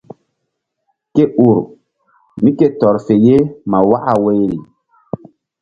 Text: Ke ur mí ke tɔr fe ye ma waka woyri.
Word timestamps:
Ke 1.13 1.23
ur 1.47 1.57
mí 2.41 2.49
ke 2.59 2.67
tɔr 2.79 2.95
fe 3.05 3.15
ye 3.25 3.37
ma 3.69 3.77
waka 3.89 4.13
woyri. 4.23 4.59